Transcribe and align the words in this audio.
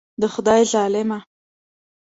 د 0.21 0.23
خدای 0.33 0.61
ظالمه. 0.71 1.19